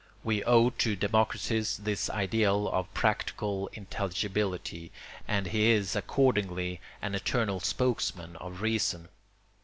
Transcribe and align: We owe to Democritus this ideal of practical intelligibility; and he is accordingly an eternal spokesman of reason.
We 0.23 0.43
owe 0.45 0.71
to 0.71 0.95
Democritus 0.95 1.77
this 1.77 2.09
ideal 2.09 2.67
of 2.67 2.91
practical 2.91 3.69
intelligibility; 3.73 4.91
and 5.27 5.45
he 5.45 5.69
is 5.69 5.95
accordingly 5.95 6.81
an 7.03 7.13
eternal 7.13 7.59
spokesman 7.59 8.35
of 8.37 8.61
reason. 8.61 9.09